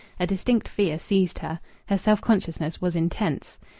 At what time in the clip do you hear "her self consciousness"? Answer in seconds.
1.85-2.81